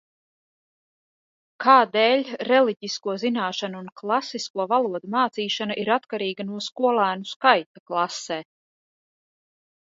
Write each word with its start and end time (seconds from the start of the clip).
Kādēļ 1.65 2.23
reliģisko 2.51 3.15
zināšanu 3.25 3.79
un 3.85 3.93
klasisko 4.03 4.67
valodu 4.73 5.13
mācīšana 5.19 5.79
ir 5.85 5.93
atkarīga 5.99 6.49
no 6.51 6.65
skolēnu 6.71 7.33
skaita 7.37 7.87
klasē? 7.91 8.43